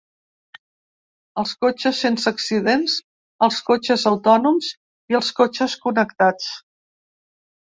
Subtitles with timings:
[1.41, 2.95] Els cotxes sense accidents,
[3.49, 4.71] els cotxes autònoms
[5.15, 6.51] i els cotxes connectats.